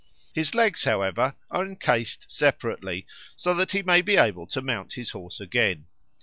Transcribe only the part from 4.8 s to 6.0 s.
his horse again.